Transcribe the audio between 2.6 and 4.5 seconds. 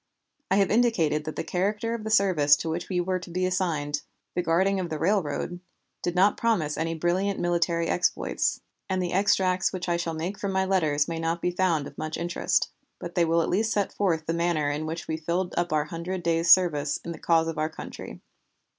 which we were to be assigned, the